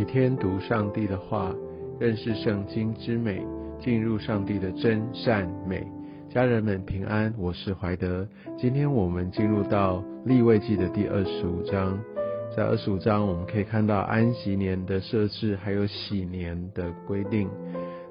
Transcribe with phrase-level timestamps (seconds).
[0.00, 1.54] 每天读上帝的话，
[1.98, 3.44] 认识圣经之美，
[3.78, 5.86] 进入上帝的真善美。
[6.30, 8.26] 家人们平安，我是怀德。
[8.56, 12.00] 今天我们进入到立位记的第二十五章，
[12.56, 17.46] 在二十五章我们可以看到安息年的设置，还有喜年的规定。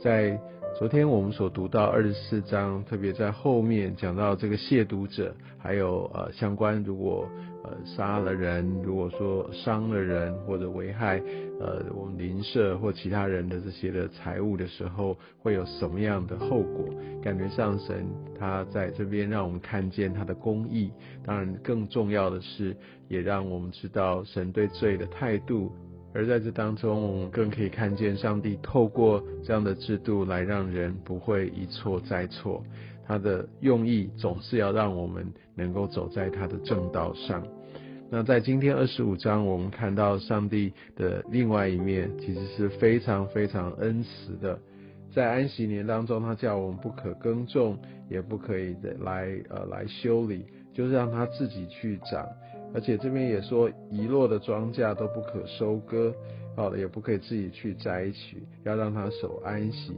[0.00, 0.38] 在
[0.82, 7.24] 昨天我们所读到二十四章，特别在后面讲到这个亵渎者，还有呃相关如果
[7.62, 11.22] 呃杀了人，如果说伤了人或者危害
[11.60, 16.88] 呃我们邻舍或其他人的这些的财物的时候，会有什么样的后果？
[17.22, 18.04] 感觉上神
[18.36, 20.90] 他在这边让我们看见他的公义，
[21.24, 22.76] 当然更重要的是，
[23.06, 25.70] 也让我们知道神对罪的态度。
[26.14, 32.62] 而在这当中，我们更可以看见上帝透过这样的制度来让人不会一错再错。
[33.06, 37.42] 他的用意总是要让我们能够走在他的正道上。
[38.10, 44.58] 那在今天二十五章，我们看到上帝的另外一面，其实是非常非常恩慈的。
[45.14, 52.26] 在安息年当中，他叫我们不可耕种，也不可以来呃来修理，就是让他自己去长。
[52.74, 56.14] 而且这边也说，遗落的庄稼都不可收割，
[56.56, 59.92] 好的也不可以自己去摘取，要让他守安息。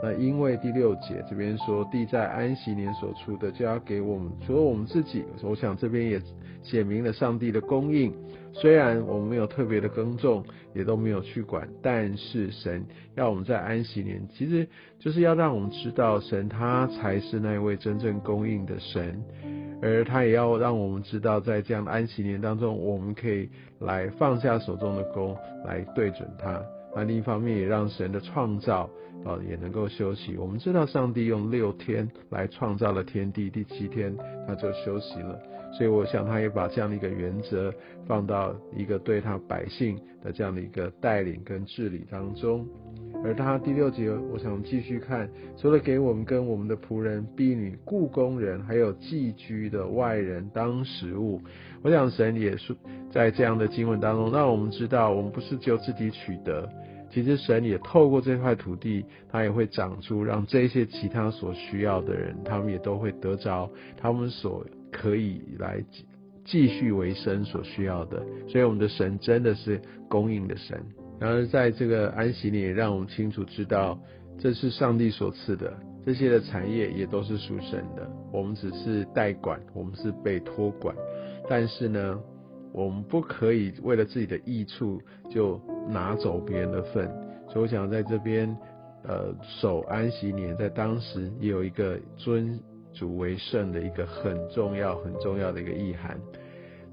[0.00, 6.22] 那因为第六节这边说，地在安息年所出的，就要给我们，除了我们自己，我想这边也
[6.62, 8.12] 写明了上帝的供应。
[8.52, 12.84] 虽然我们没有特别的耕种，也都没有去管，但是神
[13.16, 14.68] 要我们在安息年，其实
[15.00, 19.20] 就是要让我们知道，神他才是那位真正供应的神。
[19.80, 23.48] 而他也要让我们知道，在这样的安息年当中，我们可以
[23.78, 26.60] 来放下手中的工，来对准他。
[26.96, 28.90] 那另一方面，也让神的创造
[29.24, 30.36] 啊也能够休息。
[30.36, 35.38] 我们知道，上帝用六天来创造了天地，第七天他就休息了。
[35.70, 37.72] 所以，我想他也把这样的一个原则
[38.06, 42.66] 放到一个对他百姓的这样的一个带领跟治理当中。
[43.24, 51.40] 而他第六节，我想继续看，除了给我们跟我们的仆人、婢女、雇工人，还有寄居的外人当食物。
[51.82, 52.74] 我想神也是
[53.10, 56.68] 在这样的经文当中，让我们知道，我们不是就自己取得，
[57.10, 65.84] 其实神也透过这块土地，他也会长出，让这些其他所需要的人，他们也都会得着他们所可以来
[66.44, 68.24] 继续为生所需要的。
[68.46, 70.80] 所以，我们的神真的是供应的神。
[71.20, 73.98] 然而，在这个安息里，让我们清楚知道，
[74.38, 75.72] 这是上帝所赐的，
[76.06, 78.08] 这些的产业也都是属神的。
[78.32, 80.94] 我们只是代管，我们是被托管。
[81.48, 82.20] 但是呢，
[82.72, 87.10] 我们不可以为了自己的益处就拿走别人的份。
[87.48, 88.56] 所以，我想在这边，
[89.02, 92.60] 呃，守安息年，在当时也有一个尊
[92.92, 96.16] 主为圣的一个很重要、很重要的一个意涵。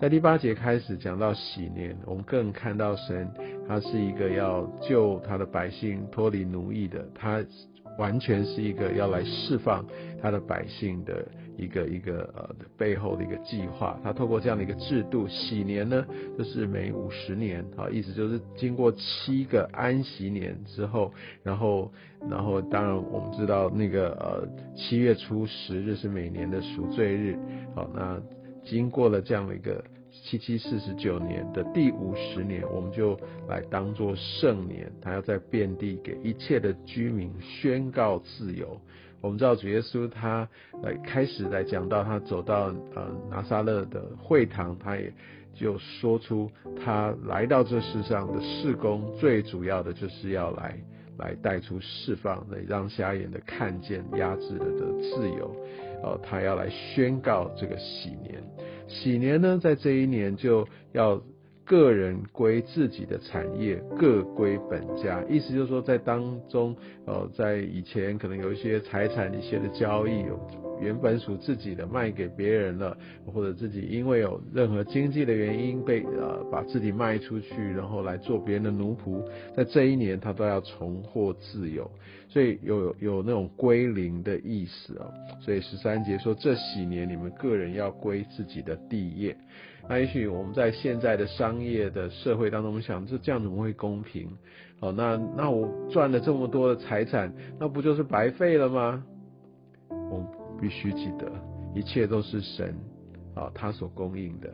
[0.00, 3.30] 在第八节开始讲到喜年，我们更看到神，
[3.66, 7.44] 他是一个要救他的百姓脱离奴役的，他
[7.98, 9.84] 完全是一个要来释放
[10.20, 11.26] 他的百姓的
[11.56, 13.98] 一个一个呃背后的一个计划。
[14.02, 16.04] 他透过这样的一个制度，喜年呢，
[16.36, 21.92] 就是每五十年啊，意思就是经过七个安息年之后，然后
[22.28, 27.38] 然后当然我们知道那个呃七月初十日是每年的赎罪日，
[27.74, 28.20] 好那。
[28.66, 29.84] 经过了这样的一个
[30.22, 38.80] 七七四十九年的第五十年，我们就来当做圣年，他要在遍地给一切的居民宣告自由。
[39.20, 40.48] 我们知道主耶稣他
[40.82, 45.12] 来开始来讲到他走到呃拿撒勒的会堂，他也
[45.54, 46.50] 就说出
[46.84, 50.78] 他来到这世上的事工，最主要的就是要来
[51.18, 55.54] 来带出释放，来让瞎眼的看见，压制了的自由。
[56.02, 58.44] 哦，他要来宣告这个喜年，
[58.86, 61.22] 喜年呢，在这一年就要
[61.64, 65.24] 个人归自己的产业，各归本家。
[65.28, 66.76] 意思就是说，在当中，
[67.06, 70.20] 呃，在以前可能有一些财产一些的交易。
[70.24, 70.38] 有
[70.80, 72.96] 原本属自己的卖给别人了，
[73.32, 79.24] 或者自己因为有任何经济的原因被呃把自己卖出去，然后来做别人的奴仆，
[79.56, 81.88] 在这一年他都要重获自由，
[82.28, 85.06] 所以有有那种归零的意思啊。
[85.40, 89.34] 所以十三节说这几年你们个人要归自己的地业。
[89.88, 94.28] 那也许我们在现在的商业的社会当中，我们想这这样怎么会公平？
[94.80, 99.04] 好，那那我赚了这么多的财产，那不就是白费了吗？
[99.88, 100.26] 我们。
[100.60, 101.30] 必须记得，
[101.74, 102.74] 一切都是神
[103.34, 104.48] 啊，他所供应的。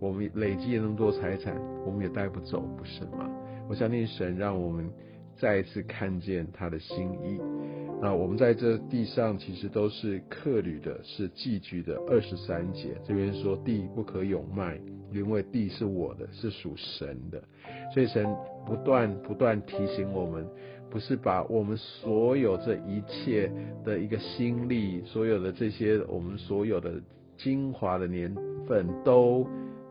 [0.00, 1.56] 我们累积了那么多财产，
[1.86, 3.30] 我们也带不走，不是吗？
[3.68, 4.90] 我相信神让我们
[5.36, 7.40] 再一次看见他的心意。
[8.04, 11.94] 那我们在这地上其实都是客旅的，是寄居的。
[12.06, 14.78] 二十三节这边说地不可永卖，
[15.10, 17.42] 因为地是我的，是属神的。
[17.94, 18.26] 所以神
[18.66, 20.46] 不断不断提醒我们，
[20.90, 23.50] 不是把我们所有这一切
[23.86, 27.00] 的一个心力，所有的这些我们所有的
[27.38, 28.36] 精华的年
[28.68, 29.48] 份，都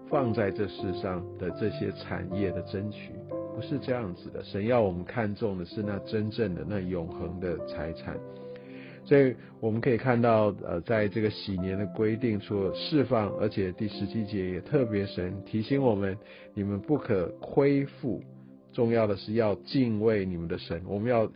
[0.08, 3.12] 放在这世上的这些产业的争取，
[3.56, 4.44] 不是这样子的。
[4.44, 8.18] 神要我们看重的是那真正的、那永恒的财产。
[9.06, 16.18] 所以我们可以看到，呃，在这个喜年的规定，除了释放，而且第十七节也特别神提醒我们，
[16.54, 18.22] 你们不可亏负，
[18.72, 20.82] 重要的是要敬畏你们的神。
[20.88, 21.30] 我们要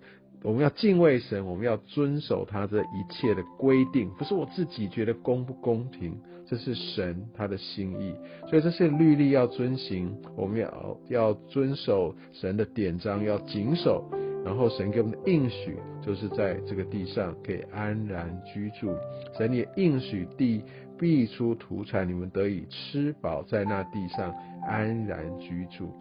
[0.43, 8.15] 我们要敬畏神，我们要遵守他这一切的规定，不是我自己觉得公不公平，这是神他的心意。
[8.49, 14.09] 所以这些律例要遵行，我们要要遵守神的典章，要谨守。
[14.45, 18.95] 然后神给我们的应许，就是在这个地上可以安然居住。
[19.37, 20.63] 神也应许地
[20.97, 24.33] 必出土产，你们得以吃饱，在那地上
[24.65, 25.91] 安然居住。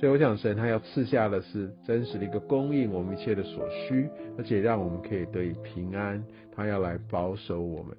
[0.00, 4.08] 所以我想，神他要赐下的是真实的一个供应我们一切的所需，
[4.38, 6.24] 而且让我们可以得以平安。
[6.56, 7.94] 他要来保守我们。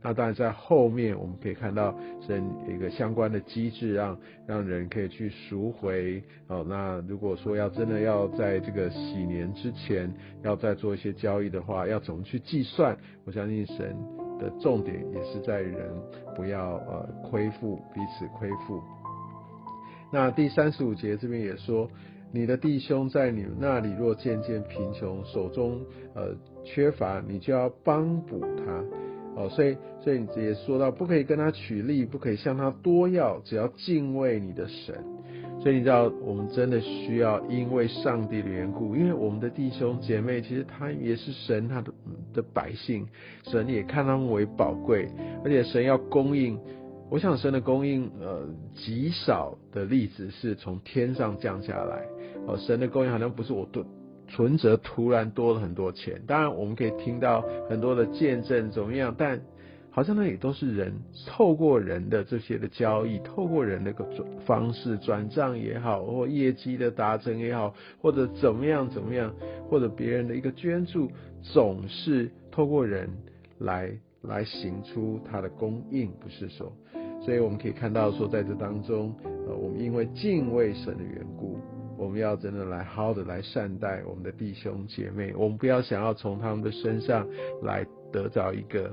[0.00, 1.94] 那当然，在后面我们可以看到
[2.26, 6.22] 神一个相关的机制，让让人可以去赎回。
[6.48, 10.10] 哦，那如果说要真的要在这个喜年之前
[10.42, 12.96] 要再做一些交易的话，要怎么去计算？
[13.26, 13.94] 我相信神
[14.38, 15.92] 的重点也是在人
[16.34, 18.82] 不要呃亏负彼此亏负。
[20.12, 21.88] 那第三十五节这边也说，
[22.30, 25.80] 你的弟兄在你那里若渐渐贫穷，手中
[26.14, 28.84] 呃缺乏，你就要帮补他。
[29.34, 34.94] 哦，所以所以你也说到，不可以跟他取利，不可以向他多要，只要敬畏你的神。
[35.60, 41.90] 所以你知道，我们真的需要因为上帝的缘故，因为我们的弟兄姐妹，其实他也是神他的
[42.34, 43.06] 的百姓，
[43.44, 45.08] 神也看他们为宝贵，
[45.42, 46.58] 而且神要供应。
[47.12, 52.06] 我想神的供应，呃，极少的例子是从天上降下来。
[52.46, 53.84] 哦，神的供应好像不是我对。
[54.28, 59.38] 存折突然多了很多钱，当然我们可以听到很多的见证怎么样，但
[59.90, 60.90] 好像那也都是人
[61.26, 64.06] 透过人的这些的交易，透过人的个
[64.46, 69.34] 方式转账也好，或业绩的达成也好，或者怎么样怎么样，
[69.68, 71.10] 或者别人的一个捐助，
[71.42, 73.10] 总是透过人
[73.58, 73.92] 来
[74.22, 76.72] 来行出它的供应，不是说，
[77.24, 79.14] 所以我们可以看到说在这当中，
[79.48, 81.58] 呃，我们因为敬畏神的缘故。
[81.96, 87.24] 我们要真的来好好的来善待我们的弟兄姐妹，我们不要想要从他们的身上
[87.62, 88.92] 来得到一个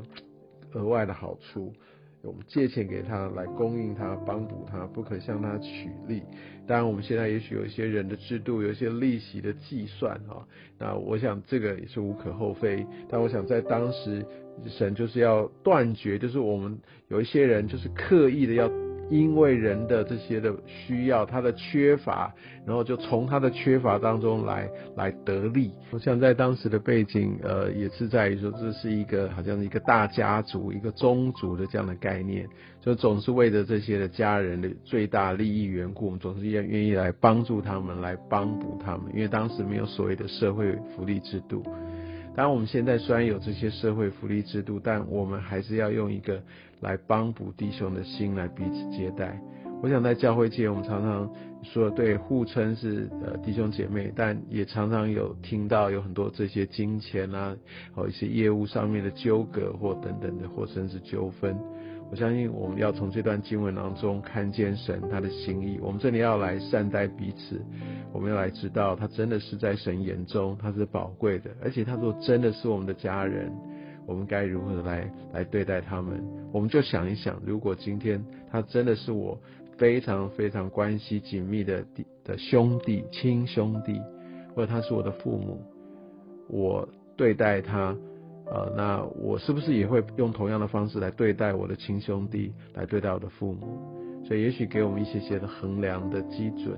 [0.74, 1.74] 额外的好处。
[2.22, 6.22] 我们借钱给他来供应他、帮助他，不可向他取利。
[6.68, 10.46] 当然，我们现在也许有一些人的制度，有一些利息的计算啊，
[10.78, 12.86] 那我想这个也是无可厚非。
[13.10, 14.26] 但我想在当时，
[14.68, 16.78] 神就是要断绝，就是我们
[17.08, 18.70] 有一些人就是刻意的要。
[19.10, 22.34] 因为人的这些的需要，他的缺乏，
[22.66, 25.72] 然后就从他的缺乏当中来来得利。
[25.92, 32.48] 我想在当时的背景，呃，也是在于说这是一个好像一个大家族、一个宗族的这样的概念，
[32.82, 39.06] 就总是为着这些的家人的最大利益缘故，我们总是愿愿意来帮助他们，来帮补他们。
[39.14, 41.64] 因为当时没有所谓的社会福利制度。
[42.36, 46.42] 当然，我们现在虽然有这些社会福利制度，但我们还是要用一个
[46.82, 49.40] 来帮补弟兄的心来彼此接待。
[49.82, 51.30] 我想在教会界，我们常常
[51.64, 57.56] 说对互称是呃弟兄姐妹，但也常常有听到有很多这些金钱啊，
[57.94, 61.58] 或一些业务上面的纠葛或等等的，或甚至纠纷。
[62.12, 65.80] 我相信我们要从这段经文当中看见神他的心意。
[65.80, 67.62] 我们这里要来善待彼此，
[68.12, 73.50] 我们要来知道他真的是在神眼中他是宝贵的，而且他说真的是我们的家人，
[74.10, 76.20] 我们该如何来来对待他们？
[76.52, 79.40] 我们就想一想，如果今天他真的是我
[79.78, 84.02] 非常非常关系紧密的弟的兄弟亲兄弟，
[84.56, 85.62] 或者他是我的父母，
[86.50, 87.96] 我对待他。
[88.52, 94.26] 呃，那我是不是也会用同样的方式来对待我的亲兄弟，来对待我的父母？
[94.26, 96.76] 所以也许给我们一些些的衡量的基准，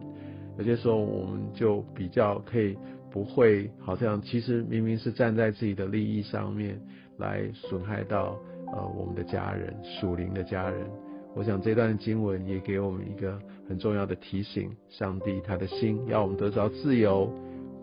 [0.57, 2.77] 有些时候我们就比较可以
[3.09, 6.77] 不会好像其实明明是站在自己的利益上面
[7.21, 8.37] 来损害到
[8.73, 10.85] 呃我们的家人属灵的家人。
[11.33, 17.31] 我想这段经文也给我们一个很重要的提醒：上帝他的心要我们得着自由，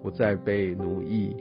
[0.03, 1.35] 不再被奴役。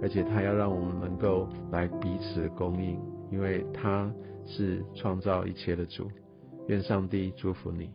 [0.00, 2.96] 而且他要让我们能够来彼此供应，
[3.32, 4.08] 因为他
[4.46, 6.08] 是创造一切的主。
[6.68, 7.90] 愿上帝祝福你。